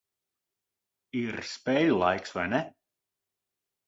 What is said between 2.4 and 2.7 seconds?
ne?